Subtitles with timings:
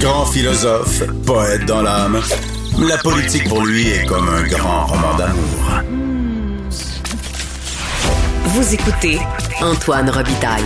[0.00, 2.20] Grand philosophe, poète dans l'âme,
[2.78, 5.82] la politique pour lui est comme un grand roman d'amour.
[8.44, 9.18] Vous écoutez
[9.60, 10.62] Antoine Robitaille,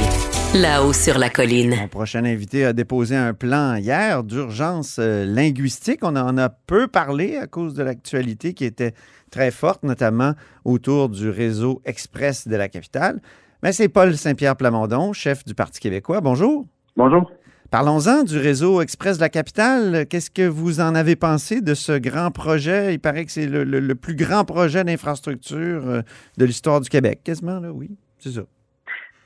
[0.54, 1.74] là-haut sur la colline.
[1.80, 6.00] Mon prochain invité a déposé un plan hier d'urgence euh, linguistique.
[6.02, 8.94] On en a peu parlé à cause de l'actualité qui était
[9.32, 10.34] très forte, notamment
[10.64, 13.20] autour du réseau express de la capitale.
[13.64, 16.20] Mais c'est Paul Saint-Pierre Plamondon, chef du Parti québécois.
[16.20, 16.66] Bonjour.
[17.00, 17.32] Bonjour.
[17.70, 20.04] Parlons-en du réseau express de la capitale.
[20.06, 22.92] Qu'est-ce que vous en avez pensé de ce grand projet?
[22.92, 26.02] Il paraît que c'est le, le- le plus grand projet d'infrastructure euh,
[26.36, 28.42] de l'histoire du Québec, quasiment, là, oui, c'est ça.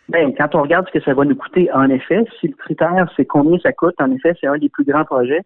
[0.09, 3.13] Ben, quand on regarde ce que ça va nous coûter, en effet, si le critère
[3.17, 5.41] c'est combien ça coûte, en effet, c'est un des plus grands projets.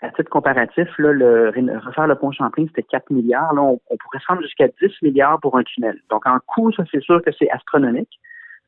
[0.00, 1.52] À titre comparatif, là, le,
[1.86, 3.54] refaire le pont Champlain, c'était 4 milliards.
[3.54, 5.96] Là, on, on pourrait se rendre jusqu'à 10 milliards pour un tunnel.
[6.10, 8.18] Donc, en coût, ça, c'est sûr que c'est astronomique.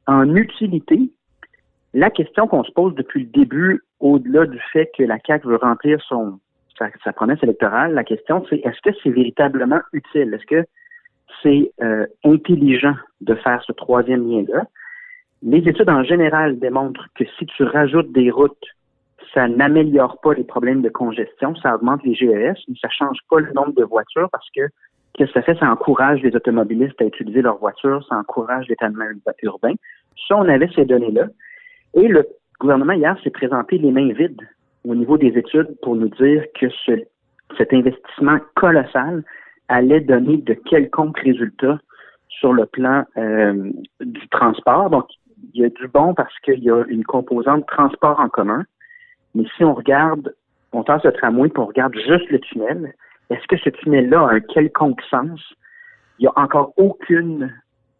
[0.06, 1.10] En utilité,
[1.94, 5.56] la question qu'on se pose depuis le début, au-delà du fait que la CAQ veut
[5.56, 6.40] remplir son
[6.76, 10.34] sa, promesse électorale, la question, c'est est-ce que c'est véritablement utile?
[10.34, 10.66] Est-ce que
[11.40, 14.64] c'est euh, intelligent de faire ce troisième lien-là?
[15.42, 18.66] Les études en général démontrent que si tu rajoutes des routes,
[19.32, 23.38] ça n'améliore pas les problèmes de congestion, ça augmente les GES, mais ça change pas
[23.38, 24.62] le nombre de voitures parce que
[25.14, 25.58] qu'est-ce que ça fait?
[25.58, 29.04] Ça encourage les automobilistes à utiliser leur voiture, ça encourage l'étalement
[29.42, 29.74] urbain.
[30.26, 31.26] Ça, on avait ces données-là.
[31.94, 32.26] Et le
[32.60, 34.42] gouvernement, hier, s'est présenté les mains vides
[34.86, 36.92] au niveau des études pour nous dire que ce,
[37.56, 39.24] cet investissement colossal
[39.68, 41.78] allait donner de quelconques résultats
[42.28, 44.90] sur le plan euh, du transport.
[44.90, 45.06] Donc,
[45.52, 48.64] il y a du bon parce qu'il y a une composante transport en commun.
[49.34, 50.34] Mais si on regarde,
[50.72, 52.94] on tasse le tramway et on regarde juste le tunnel,
[53.30, 55.40] est-ce que ce tunnel-là a un quelconque sens?
[56.18, 57.52] Il n'y a encore aucune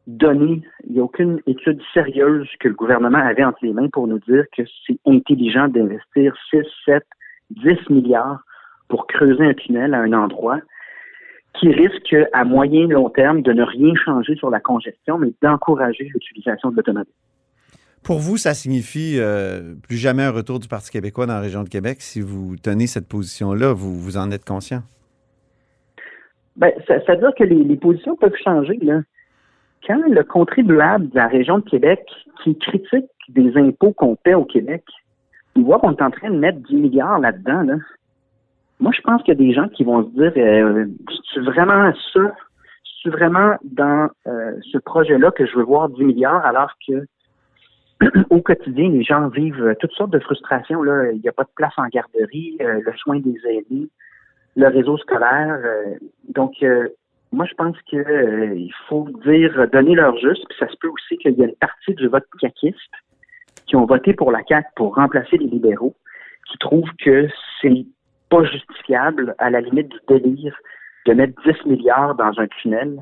[0.07, 4.07] donnée, il n'y a aucune étude sérieuse que le gouvernement avait entre les mains pour
[4.07, 7.03] nous dire que c'est intelligent d'investir 6, 7,
[7.51, 8.41] 10 milliards
[8.89, 10.61] pour creuser un tunnel à un endroit
[11.59, 15.33] qui risque à moyen et long terme de ne rien changer sur la congestion, mais
[15.41, 17.13] d'encourager l'utilisation de l'automobile.
[18.03, 21.63] Pour vous, ça signifie euh, plus jamais un retour du Parti québécois dans la région
[21.63, 21.99] de Québec.
[22.01, 24.83] Si vous tenez cette position-là, vous, vous en êtes conscient?
[26.57, 28.79] Ben, ça, ça veut dire que les, les positions peuvent changer.
[28.83, 29.01] Là.
[29.87, 32.01] Quand le contribuable de la région de Québec
[32.43, 34.85] qui critique des impôts qu'on paie au Québec,
[35.57, 37.75] il voit qu'on est en train de mettre 10 milliards là-dedans, là.
[38.81, 40.87] moi je pense qu'il y a des gens qui vont se dire euh,
[41.33, 42.35] c'est vraiment ça,
[43.03, 47.07] c'est vraiment dans euh, ce projet-là que je veux voir 10 milliards alors que
[48.31, 50.85] au quotidien, les gens vivent toutes sortes de frustrations.
[50.85, 53.89] Il n'y a pas de place en garderie, euh, le soin des aînés,
[54.57, 55.61] le réseau scolaire.
[55.65, 55.95] euh,
[56.29, 56.89] donc, euh,
[57.33, 60.45] moi, je pense que euh, faut dire donner leur juste.
[60.49, 62.79] Puis ça se peut aussi qu'il y a une partie du vote caquiste
[63.67, 65.95] qui ont voté pour la CAQ pour remplacer les libéraux,
[66.51, 67.29] qui trouvent que
[67.61, 67.87] c'est
[68.31, 70.57] pas justifiable, à la limite du délire,
[71.07, 73.01] de mettre 10 milliards dans un tunnel,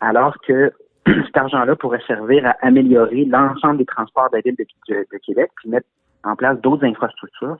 [0.00, 0.72] alors que
[1.06, 5.68] cet argent-là pourrait servir à améliorer l'ensemble des transports de la ville de, Québec, puis
[5.68, 5.86] mettre
[6.24, 7.56] en place d'autres infrastructures.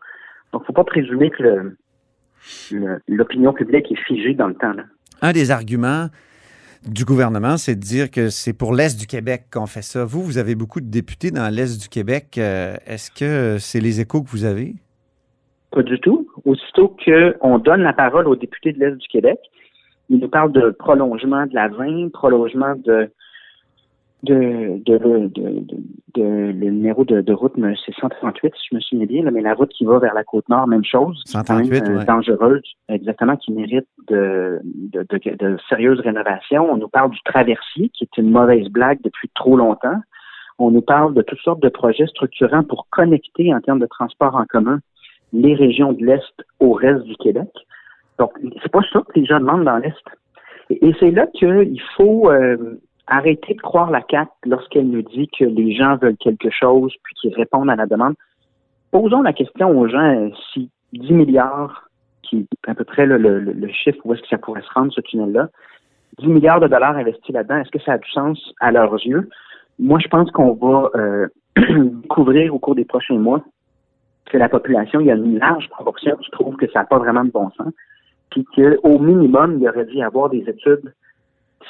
[0.53, 1.75] Donc, faut pas présumer que
[3.09, 4.73] l'opinion publique est figée dans le temps.
[4.73, 4.85] Là.
[5.23, 6.09] Un des arguments
[6.87, 10.05] du gouvernement, c'est de dire que c'est pour l'Est du Québec qu'on fait ça.
[10.05, 12.37] Vous, vous avez beaucoup de députés dans l'Est du Québec.
[12.39, 14.75] Euh, Est-ce que c'est les échos que vous avez?
[15.73, 16.29] Pas du tout.
[16.45, 19.39] Aussitôt qu'on donne la parole aux députés de l'Est du Québec,
[20.09, 23.11] ils nous parlent de prolongement de la 20, prolongement de
[24.23, 25.65] de, de, de, de,
[26.15, 29.31] de- le numéro de, de route, mais c'est 138, si je me souviens bien, là,
[29.31, 31.21] mais la route qui va vers la côte nord, même chose.
[31.27, 32.05] C'est quand 138, même, euh, ouais.
[32.07, 36.71] dangereuse, exactement, qui mérite de, de, de, de sérieuses rénovations.
[36.73, 40.01] On nous parle du traversier, qui est une mauvaise blague depuis trop longtemps.
[40.59, 44.35] On nous parle de toutes sortes de projets structurants pour connecter en termes de transport
[44.35, 44.81] en commun
[45.35, 47.49] les régions de l'Est au reste du Québec.
[48.19, 48.31] Donc,
[48.63, 49.93] c'est pas ça que les gens demandent dans l'Est.
[50.71, 55.29] Et, et c'est là qu'il faut euh, arrêter de croire la CAQ lorsqu'elle nous dit
[55.39, 58.15] que les gens veulent quelque chose puis qu'ils répondent à la demande.
[58.91, 61.89] Posons la question aux gens si 10 milliards,
[62.23, 65.01] qui est à peu près le, chiffre où est-ce que ça pourrait se rendre, ce
[65.01, 65.49] tunnel-là,
[66.19, 69.29] 10 milliards de dollars investis là-dedans, est-ce que ça a du sens à leurs yeux?
[69.79, 71.29] Moi, je pense qu'on va euh,
[72.03, 73.43] découvrir au cours des prochains mois
[74.27, 76.99] que la population, il y a une large proportion qui trouve que ça n'a pas
[76.99, 77.73] vraiment de bon sens,
[78.31, 80.93] puis qu'au minimum, il aurait dû y avoir des études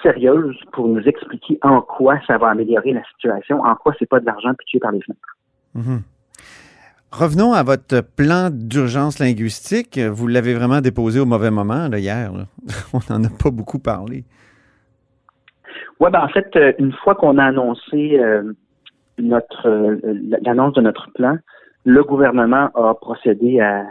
[0.02, 4.20] sérieuses pour nous expliquer en quoi ça va améliorer la situation, en quoi c'est pas
[4.20, 5.36] de l'argent pitché par les fenêtres.
[5.74, 6.02] Mhm.
[7.12, 9.98] Revenons à votre plan d'urgence linguistique.
[9.98, 12.32] Vous l'avez vraiment déposé au mauvais moment là, hier.
[12.32, 12.44] là.
[12.92, 14.24] On n'en a pas beaucoup parlé.
[16.00, 18.52] Ouais, ben en fait, euh, une fois qu'on a annoncé euh,
[19.18, 19.96] notre euh,
[20.42, 21.38] l'annonce de notre plan,
[21.84, 23.86] le gouvernement a procédé à,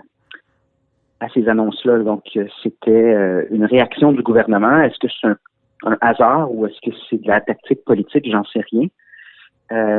[1.19, 1.99] à ces annonces-là.
[1.99, 2.23] Donc,
[2.61, 4.81] c'était une réaction du gouvernement.
[4.81, 5.37] Est-ce que c'est un,
[5.83, 8.29] un, hasard ou est-ce que c'est de la tactique politique?
[8.29, 8.87] J'en sais rien.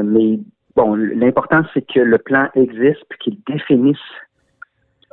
[0.02, 0.38] mais
[0.74, 3.98] bon, l'important, c'est que le plan existe puis qu'il définisse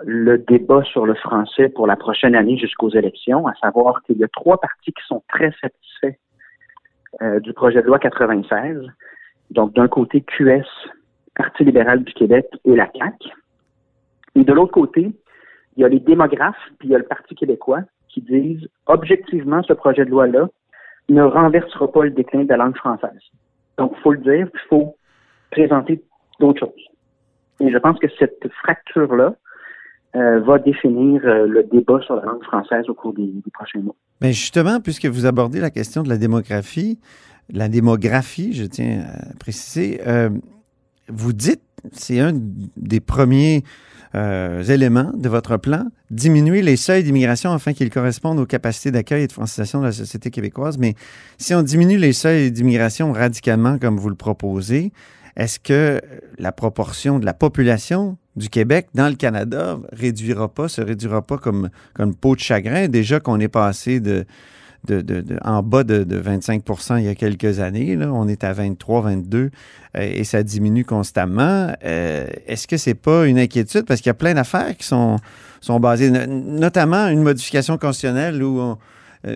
[0.01, 4.24] le débat sur le français pour la prochaine année jusqu'aux élections, à savoir qu'il y
[4.24, 6.18] a trois partis qui sont très satisfaits
[7.21, 8.88] euh, du projet de loi 96.
[9.51, 10.66] Donc, d'un côté, QS,
[11.36, 13.30] Parti libéral du Québec et la CAQ.
[14.36, 15.12] Et de l'autre côté,
[15.75, 17.81] il y a les démographes, puis il y a le Parti québécois
[18.13, 20.48] qui disent, objectivement, ce projet de loi-là
[21.10, 23.12] ne renversera pas le déclin de la langue française.
[23.77, 24.95] Donc, il faut le dire, il faut
[25.51, 26.01] présenter
[26.39, 26.86] d'autres choses.
[27.60, 29.36] Et je pense que cette fracture-là,
[30.15, 33.95] euh, va définir euh, le débat sur la langue française au cours des, prochains mois.
[34.21, 37.00] Mais justement, puisque vous abordez la question de la démographie,
[37.51, 40.30] la démographie, je tiens à préciser, euh,
[41.07, 41.63] vous dites,
[41.94, 43.63] c'est un des premiers
[44.13, 49.27] éléments de votre plan, diminuer les seuils d'immigration afin qu'ils correspondent aux capacités d'accueil et
[49.27, 50.77] de francisation de la société québécoise.
[50.77, 50.95] Mais
[51.38, 54.92] si on diminue les seuils d'immigration radicalement comme vous le proposez,
[55.36, 56.00] est-ce que
[56.38, 61.38] la proportion de la population du Québec dans le Canada réduira pas, se réduira pas
[61.38, 62.88] comme, comme peau de chagrin?
[62.88, 64.25] Déjà qu'on est passé de,
[64.85, 67.95] de, en bas de, 25% il y a quelques années.
[67.95, 68.12] Là.
[68.12, 69.50] On est à 23, 22 euh,
[69.95, 71.74] et ça diminue constamment.
[71.83, 73.85] Euh, est-ce que c'est pas une inquiétude?
[73.85, 75.18] Parce qu'il y a plein d'affaires qui sont,
[75.62, 78.77] sont basées, notamment une modification constitutionnelle où on,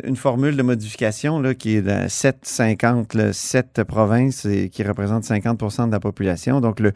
[0.04, 5.88] une formule de modification là, qui est de 7,50, 7 provinces et qui représente 50%
[5.88, 6.60] de la population.
[6.60, 6.92] Donc, le,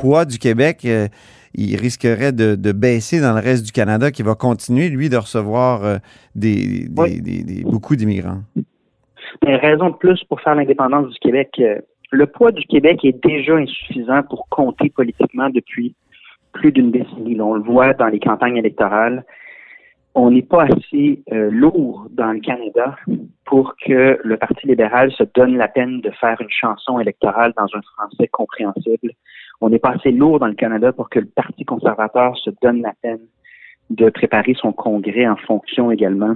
[0.00, 1.06] poids du Québec, euh,
[1.54, 5.84] il risquerait de, baisser dans le reste du Canada qui va continuer, lui, de recevoir
[5.84, 5.96] euh,
[6.34, 6.88] des,
[7.62, 8.40] beaucoup d'immigrants.
[9.46, 11.60] Une raison de plus pour faire l'indépendance du Québec.
[12.10, 15.94] Le poids du Québec est déjà insuffisant pour compter politiquement depuis
[16.52, 17.40] plus d'une décennie.
[17.40, 19.24] On le voit dans les campagnes électorales
[20.14, 22.96] on n'est pas assez euh, lourd dans le Canada
[23.44, 27.66] pour que le Parti libéral se donne la peine de faire une chanson électorale dans
[27.74, 29.12] un français compréhensible.
[29.60, 32.82] On n'est pas assez lourd dans le Canada pour que le Parti conservateur se donne
[32.82, 33.20] la peine
[33.90, 36.34] de préparer son congrès en fonction également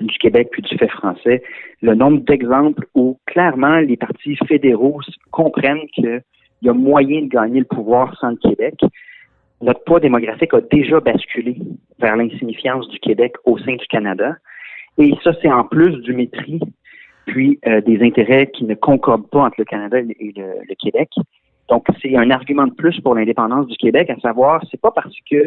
[0.00, 1.42] du Québec puis du fait français.
[1.80, 5.00] Le nombre d'exemples où clairement les partis fédéraux
[5.30, 6.22] comprennent qu'il
[6.62, 8.74] y a moyen de gagner le pouvoir sans le Québec
[9.60, 11.56] notre poids démographique a déjà basculé
[11.98, 14.36] vers l'insignifiance du Québec au sein du Canada.
[14.98, 16.60] Et ça, c'est en plus du mépris,
[17.26, 21.10] puis euh, des intérêts qui ne concordent pas entre le Canada et le, Québec.
[21.68, 25.14] Donc, c'est un argument de plus pour l'indépendance du Québec, à savoir, c'est pas parce
[25.30, 25.44] que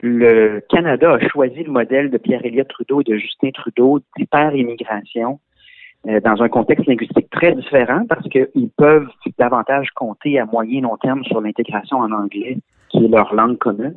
[0.00, 5.38] le Canada a choisi le modèle de Pierre-Éliott Trudeau et de Justin Trudeau d'hyper-immigration
[6.08, 10.80] euh, dans un contexte linguistique très différent parce qu'ils peuvent davantage compter à moyen et
[10.80, 12.58] long terme sur l'intégration en anglais,
[12.92, 13.96] qui est leur langue commune.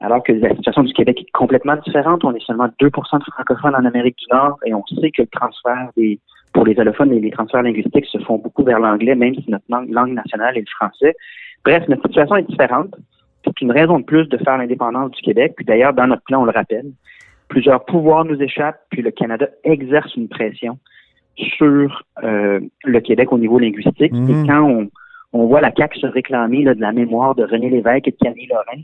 [0.00, 2.22] Alors que la situation du Québec est complètement différente.
[2.24, 5.28] On est seulement 2% de francophones en Amérique du Nord et on sait que le
[5.28, 6.18] transfert des,
[6.52, 9.64] pour les allophones, les, les transferts linguistiques se font beaucoup vers l'anglais, même si notre
[9.70, 11.14] langue, langue nationale est le français.
[11.64, 12.94] Bref, notre situation est différente.
[13.44, 15.54] C'est une raison de plus de faire l'indépendance du Québec.
[15.56, 16.86] Puis d'ailleurs, dans notre plan, on le rappelle,
[17.48, 20.78] plusieurs pouvoirs nous échappent, puis le Canada exerce une pression
[21.36, 24.12] sur euh, le Québec au niveau linguistique.
[24.12, 24.46] Et mhm.
[24.46, 24.90] quand on,
[25.32, 28.16] on, voit la CAQ se réclamer là, de la mémoire de René Lévesque et de
[28.16, 28.82] Camille Lorrain,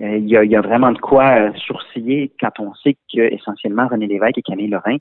[0.00, 3.20] euh, il y, a, y, a, vraiment de quoi euh, sourciller quand on sait que
[3.20, 4.96] essentiellement René Lévesque et Camille Lorrain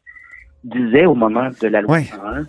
[0.63, 2.44] disaient au moment de la loi 101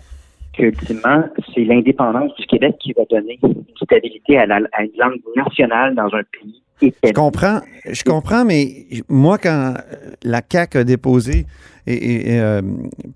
[0.53, 4.91] que ultimement c'est l'indépendance du Québec qui va donner une stabilité à, la, à une
[4.97, 9.75] langue nationale dans un pays je comprends, je comprends, mais moi, quand
[10.23, 11.45] la CAQ a déposé,
[11.87, 12.61] et, euh,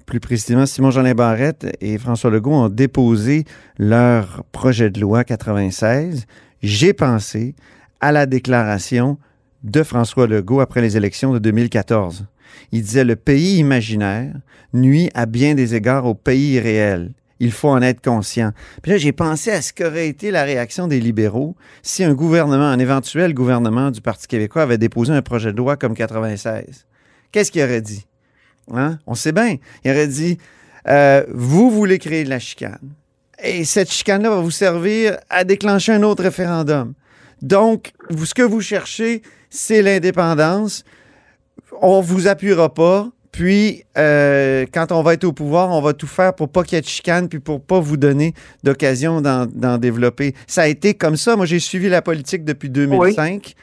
[0.06, 3.46] plus précisément, Simon-Jeanin Barrette et François Legault ont déposé
[3.78, 6.26] leur projet de loi 96,
[6.64, 7.56] j'ai pensé
[8.02, 9.18] à la déclaration
[9.64, 12.26] de François Legault après les élections de 2014.
[12.72, 14.34] Il disait le pays imaginaire
[14.74, 17.14] nuit à bien des égards au pays réel.
[17.40, 18.52] Il faut en être conscient.
[18.82, 22.64] Puis là, j'ai pensé à ce qu'aurait été la réaction des libéraux si un gouvernement,
[22.64, 26.86] un éventuel gouvernement du Parti québécois avait déposé un projet de loi comme 96.
[27.32, 28.06] Qu'est-ce qu'il aurait dit?
[28.74, 29.00] Hein?
[29.06, 29.58] On sait bien.
[29.84, 30.38] Il aurait dit
[30.88, 32.80] euh, Vous voulez créer de la chicane.
[33.44, 36.94] Et cette chicane-là va vous servir à déclencher un autre référendum.
[37.42, 40.84] Donc, ce que vous cherchez, c'est l'indépendance.
[41.82, 43.10] On ne vous appuiera pas.
[43.32, 46.78] Puis, euh, quand on va être au pouvoir, on va tout faire pour pas qu'il
[46.78, 50.34] y ait de chicane, puis pour pas vous donner d'occasion d'en développer.
[50.48, 51.36] Ça a été comme ça.
[51.36, 53.54] Moi, j'ai suivi la politique depuis 2005.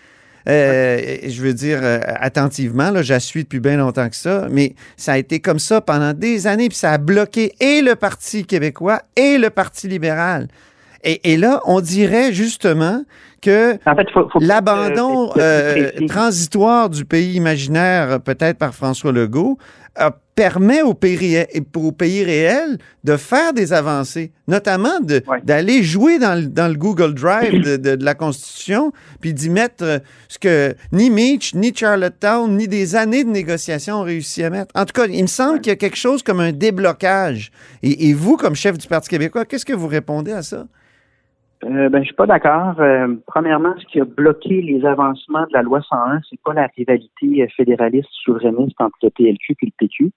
[0.48, 4.74] Euh, je veux dire, euh, attentivement, là, je suis depuis bien longtemps que ça, mais
[4.96, 8.44] ça a été comme ça pendant des années, puis ça a bloqué et le Parti
[8.44, 10.48] québécois et le Parti libéral.
[11.04, 13.04] Et, et là, on dirait justement
[13.40, 14.06] que En fait,
[14.40, 19.58] l'abandon euh, transitoire du pays imaginaire, peut-être par François Legault,
[20.00, 24.98] euh, permet au pays, ré- au pays réel de faire des avancées, notamment
[25.28, 25.40] Ouais.
[25.44, 29.50] d'aller jouer dans le, dans le Google Drive de, de- de la Constitution, puis d'y
[29.50, 29.98] mettre euh,
[30.28, 34.70] ce que ni Meach, ni Charlottetown, ni des années de négociations ont réussi à mettre.
[34.74, 37.50] En tout cas, il me semble qu'il y a quelque chose comme un déblocage.
[37.82, 40.66] Et, et vous, comme chef du Parti québécois, qu'est-ce que vous répondez à ça?
[41.64, 42.80] Euh, ben, je suis pas d'accord.
[42.80, 46.68] Euh, premièrement, ce qui a bloqué les avancements de la loi 101, c'est pas la
[46.76, 50.10] rivalité euh, fédéraliste souverainiste entre le PLQ et le PQ.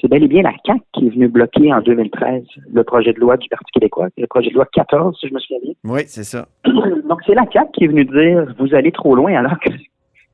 [0.00, 3.20] C'est bel et bien la CAQ qui est venue bloquer en 2013 le projet de
[3.20, 5.74] loi du Parti québécois, le projet de loi 14, si je me souviens bien.
[5.84, 6.46] Oui, c'est ça.
[6.64, 9.70] Donc, c'est la CAQ qui est venue dire vous allez trop loin, alors que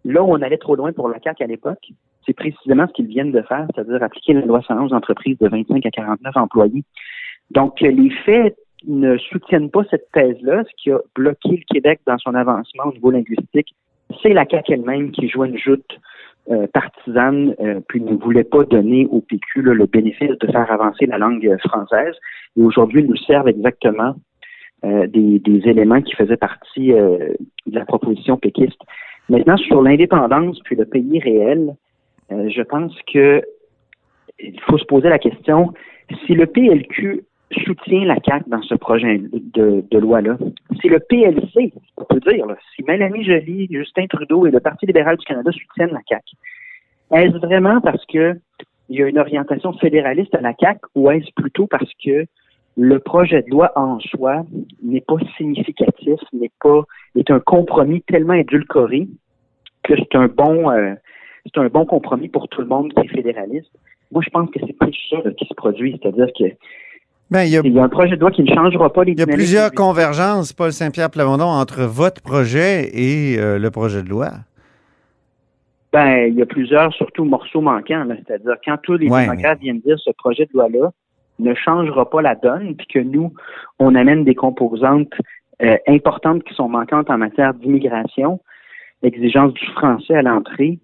[0.04, 1.88] là où on allait trop loin pour la CAQ à l'époque,
[2.24, 5.48] c'est précisément ce qu'ils viennent de faire, c'est-à-dire appliquer la loi 111 aux entreprises de
[5.48, 6.84] 25 à 49 employés.
[7.50, 8.56] Donc, les faits
[8.86, 10.64] ne soutiennent pas cette thèse-là.
[10.64, 13.74] Ce qui a bloqué le Québec dans son avancement au niveau linguistique,
[14.22, 15.98] c'est la CAQ elle-même qui jouait une joute
[16.50, 20.70] euh, partisane, euh, puis ne voulait pas donner au PQ là, le bénéfice de faire
[20.70, 22.14] avancer la langue française.
[22.56, 24.14] Et aujourd'hui, ils nous servent exactement
[24.84, 27.34] euh, des, des éléments qui faisaient partie euh,
[27.66, 28.80] de la proposition péquiste.
[29.28, 31.74] Maintenant, sur l'indépendance puis le pays réel,
[32.30, 33.42] euh, je pense que
[34.38, 35.74] il faut se poser la question
[36.24, 37.24] si le PLQ
[37.64, 40.36] soutient la CAQ dans ce projet de, loi-là,
[40.80, 44.86] si le PLC, on peut dire, là, si Mélanie Joly, Justin Trudeau et le Parti
[44.86, 46.24] libéral du Canada soutiennent la CAQ,
[47.12, 48.38] est-ce vraiment parce que
[48.90, 52.26] il y a une orientation fédéraliste à la CAQ ou est-ce plutôt parce que
[52.76, 54.44] le projet de loi en soi
[54.82, 56.82] n'est pas significatif, n'est pas
[57.16, 59.08] est un compromis tellement édulcoré
[59.82, 60.94] que c'est un bon euh,
[61.46, 63.70] c'est un bon compromis pour tout le monde qui est fédéraliste?
[64.12, 66.44] Moi, je pense que c'est plus ça là, qui se produit, c'est-à-dire que
[67.30, 69.04] Ben, il y a, il y a un projet de loi qui ne changera pas
[69.04, 73.70] les il y a plusieurs convergences, Paul Saint-Pierre Plamondon, entre votre projet et euh, le
[73.70, 74.30] projet de loi.
[75.92, 78.06] Ben, il y a plusieurs, surtout morceaux manquants.
[78.26, 80.90] C'est-à-dire, quand tous les Ouais, démocrates viennent dire ce projet de loi-là
[81.38, 83.32] ne changera pas la donne, puis que nous,
[83.78, 85.12] on amène des composantes
[85.62, 88.40] euh, importantes qui sont manquantes en matière d'immigration,
[89.02, 90.78] l'exigence du français à l'entrée,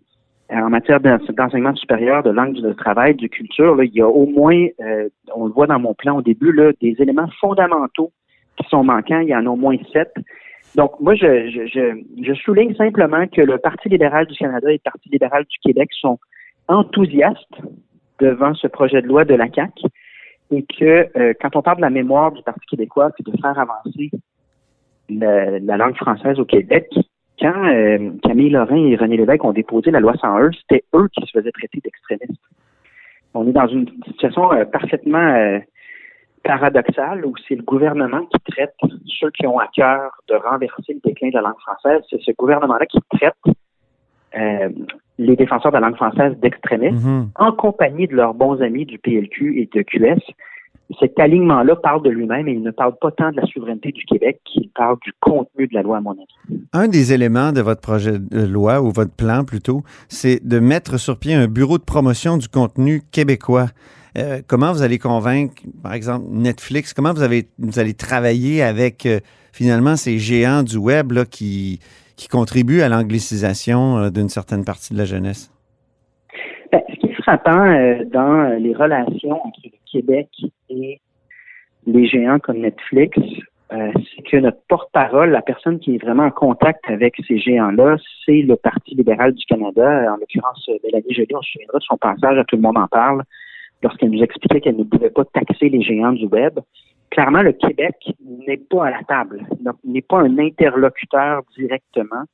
[0.51, 4.09] en matière d'en- d'enseignement supérieur, de langue de travail, de culture, là, il y a
[4.09, 8.13] au moins, euh, on le voit dans mon plan au début, là, des éléments fondamentaux
[8.57, 9.21] qui sont manquants.
[9.21, 10.13] Il y en a au moins sept.
[10.75, 14.75] Donc, moi, je, je, je, je souligne simplement que le Parti libéral du Canada et
[14.75, 16.19] le Parti libéral du Québec sont
[16.69, 17.61] enthousiastes
[18.19, 19.83] devant ce projet de loi de la CAQ
[20.51, 23.59] et que euh, quand on parle de la mémoire du Parti québécois puis de faire
[23.59, 24.11] avancer
[25.09, 26.89] la langue française au Québec,
[27.41, 31.25] quand euh, Camille Lorrain et René Lévesque ont déposé la loi 101, c'était eux qui
[31.27, 32.41] se faisaient traiter d'extrémistes.
[33.35, 35.59] On est dans une situation euh, parfaitement euh,
[36.45, 38.75] paradoxale où c'est le gouvernement qui traite
[39.07, 42.03] ceux qui ont à cœur de renverser le déclin de la langue française.
[42.11, 43.35] C'est ce gouvernement-là qui traite
[45.17, 47.31] les défenseurs de la langue française d'extrémistes Mhm.
[47.37, 50.21] en compagnie de leurs bons amis du PLQ et de QS.
[51.01, 54.05] Cet alignement-là parle de lui-même et il ne parle pas tant de la souveraineté du
[54.05, 56.61] Québec qu'il parle du contenu de la loi, à mon avis.
[56.73, 60.99] Un des éléments de votre projet de loi, ou votre plan plutôt, c'est de mettre
[60.99, 63.69] sur pied un bureau de promotion du contenu québécois.
[64.19, 69.07] Euh, comment vous allez convaincre, par exemple, Netflix, comment vous, avez, vous allez travailler avec
[69.07, 69.21] euh,
[69.53, 71.81] finalement ces géants du web là, qui,
[72.17, 75.51] qui contribuent à l'anglicisation euh, d'une certaine partie de la jeunesse?
[76.71, 77.65] Ben, ce qui est frappant
[78.13, 79.61] dans les relations entre
[79.95, 80.29] Québec
[80.69, 81.01] et
[81.87, 83.17] les géants comme Netflix,
[83.73, 87.97] euh, c'est que notre porte-parole, la personne qui est vraiment en contact avec ces géants-là,
[88.25, 90.13] c'est le Parti libéral du Canada.
[90.13, 92.89] En l'occurrence, Mélanie Joly, on se souviendra de son passage à Tout le monde en
[92.89, 93.23] parle,
[93.83, 96.59] lorsqu'elle nous expliquait qu'elle ne pouvait pas taxer les géants du web.
[97.11, 97.97] Clairement, le Québec
[98.47, 99.47] n'est pas à la table,
[99.85, 102.25] n'est pas un interlocuteur directement.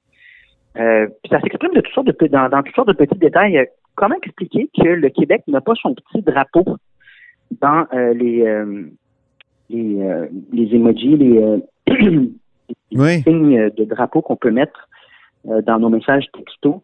[0.79, 3.59] Euh, ça s'exprime de toutes de, dans, dans toutes sortes de petits détails.
[3.59, 3.65] Euh,
[4.01, 6.65] Comment expliquer que le Québec n'a pas son petit drapeau?
[7.51, 8.85] Dans euh, les, euh,
[9.69, 11.63] les, euh, les emojis, les,
[12.93, 13.23] Oui.
[13.23, 14.89] signes de drapeau qu'on peut mettre
[15.45, 16.81] dans nos messages textos?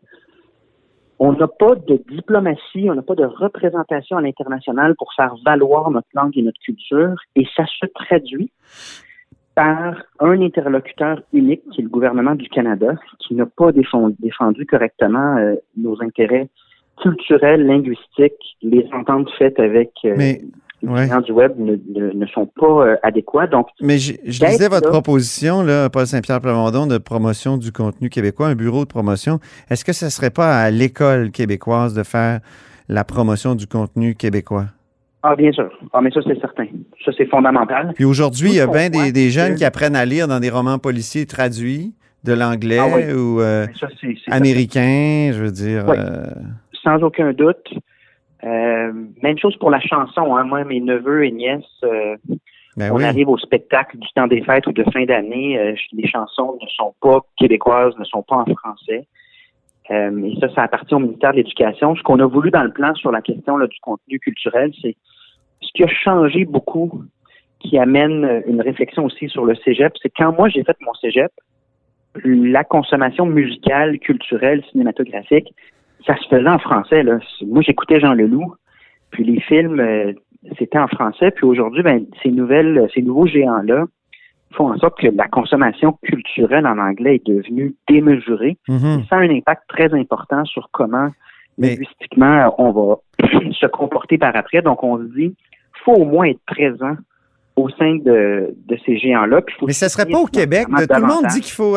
[1.18, 5.90] On n'a pas de diplomatie, on n'a pas de représentation à l'international pour faire valoir
[5.90, 8.50] notre langue et notre culture, et ça se traduit
[9.56, 14.66] par un interlocuteur unique, qui est le gouvernement du Canada, qui n'a pas défendu, défendu
[14.66, 16.50] correctement euh, nos intérêts
[17.14, 20.40] culturels, linguistiques, les ententes faites avec euh, Mais,
[20.82, 21.04] les ouais.
[21.06, 23.46] clients du web ne, ne- ne sont pas euh, adéquats.
[23.46, 24.90] Donc, Mais je, je lisais votre là.
[24.92, 29.38] proposition, là, Paul Saint-Pierre Plamondon, de promotion du contenu québécois, un bureau de promotion.
[29.70, 32.40] Est-ce que ce ne serait pas à l'école québécoise de faire
[32.88, 34.66] la promotion du contenu québécois?
[35.22, 35.70] Ah, bien sûr.
[35.92, 36.66] Ah, mais ça, c'est certain.
[37.04, 37.92] Ça, c'est fondamental.
[37.94, 39.58] Puis aujourd'hui, il y a bien des, des, jeunes que...
[39.58, 43.12] qui apprennent à lire dans des romans policiers traduits de l'anglais Ah oui.
[43.12, 43.88] ou euh, Ça,
[44.30, 45.84] américain, je veux dire.
[45.88, 45.96] Oui.
[45.98, 46.26] euh,
[46.86, 47.68] sans aucun doute.
[48.44, 50.36] Euh, même chose pour la chanson.
[50.36, 50.44] Hein.
[50.44, 52.16] Moi, mes neveux et nièces, euh,
[52.76, 53.04] ben on oui.
[53.04, 55.58] arrive au spectacle du temps des fêtes ou de fin d'année.
[55.58, 59.06] euh, les chansons ne sont pas québécoises, ne sont pas en français.
[59.88, 61.94] Et ça, ça appartient au ministère de l'Éducation.
[61.94, 64.96] Ce qu'on a voulu dans le plan sur la question là, du contenu culturel, c'est
[65.60, 67.04] ce qui a changé beaucoup,
[67.60, 69.92] qui amène une réflexion aussi sur le cégep.
[70.02, 71.30] C'est quand moi j'ai fait mon cégep,
[72.24, 75.54] la consommation musicale, culturelle, cinématographique,
[76.06, 77.02] ça se faisait en français.
[77.02, 77.18] Là.
[77.46, 78.54] Moi, j'écoutais Jean Leloup,
[79.10, 80.12] puis les films, euh,
[80.58, 81.30] c'était en français.
[81.32, 83.84] Puis aujourd'hui, ben, ces nouvelles, ces nouveaux géants-là
[84.52, 88.56] font en sorte que la consommation culturelle en anglais est devenue démesurée.
[88.68, 89.04] Mhm.
[89.10, 91.08] Ça a un impact très important sur comment
[91.58, 92.96] Mais- linguistiquement on va
[93.52, 94.62] se comporter par après.
[94.62, 95.34] Donc, on se dit,
[95.84, 96.96] faut au moins être présent
[97.56, 99.40] au sein de, de ces géants-là.
[99.66, 100.66] Mais ça serait soutenir pas au Québec.
[100.68, 101.76] tout le monde dit qu'il faut,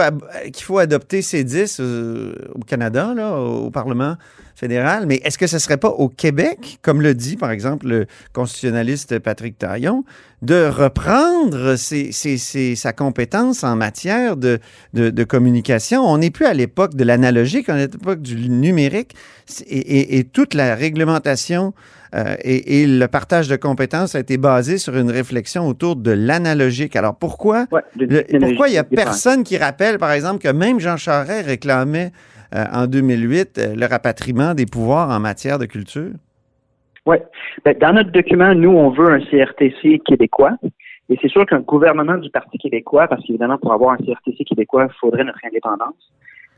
[0.54, 4.16] qu'il faut adopter C10 euh, au Canada, là, au Parlement
[4.60, 5.06] fédéral.
[5.08, 9.20] Mais est-ce que ce serait pas au Québec, comme le dit par exemple le constitutionnaliste
[9.20, 10.04] Patrick Taillon,
[10.42, 14.60] de reprendre ses- ses- ses- sa compétence en matière de,
[14.94, 16.02] de- de communication?
[16.02, 19.16] On n'est plus à l'époque de l'analogique, on est à l'époque du numérique
[19.68, 21.74] et, et- et toute la réglementation
[22.16, 26.10] euh, et, et le partage de compétences a été basé sur une réflexion autour de
[26.10, 26.96] l'analogique.
[26.96, 30.80] Alors pourquoi Ouais, le- pourquoi il n'y a personne qui rappelle, par exemple, que même
[30.80, 32.12] Jean Charest réclamait
[32.56, 36.12] euh, en 2008 euh, le rapatriement des pouvoirs en matière de culture?
[37.06, 37.18] Oui.
[37.64, 40.58] Ben, dans notre document, nous, on veut un CRTC québécois.
[41.10, 44.88] Et c'est sûr qu'un gouvernement du Parti québécois, parce qu'évidemment, pour avoir un CRTC québécois,
[44.90, 46.12] il faudrait notre indépendance.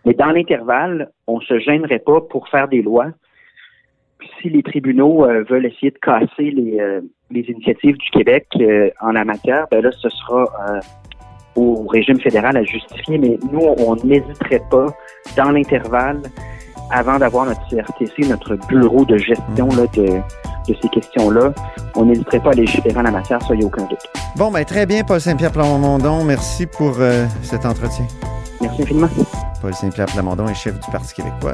[0.06, 3.08] Mais dans l'intervalle, on ne se gênerait pas pour faire des lois.
[4.42, 8.48] Si les tribunaux euh, veulent essayer de casser les, initiatives du Québec
[9.00, 10.46] en la matière, ben là, ce sera
[11.56, 13.18] au régime fédéral à justifier.
[13.18, 14.88] Mais nous, on n'hésiterait pas,
[15.36, 16.22] dans l'intervalle,
[16.92, 20.06] avant d'avoir notre CRTC, notre bureau de gestion là, de,
[20.68, 21.54] de ces questions-là,
[21.96, 24.00] on n'hésiterait pas à légiférer en la matière, ça, il n'y a aucun doute.
[24.36, 26.24] Bon, ben très bien, Paul Saint-Pierre Plamondon.
[26.24, 28.06] Merci pour euh, cet entretien.
[28.62, 29.10] Merci infiniment.
[29.62, 31.54] Paul Saint-Pierre Plamondon est chef du Parti québécois.